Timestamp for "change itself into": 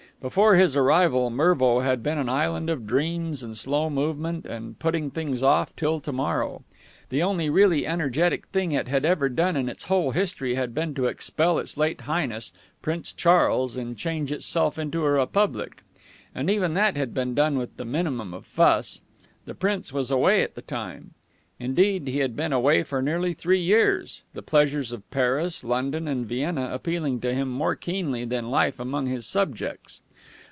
13.97-15.03